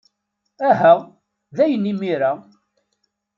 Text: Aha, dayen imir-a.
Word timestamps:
Aha, 0.69 0.93
dayen 1.57 1.89
imir-a. 1.91 2.31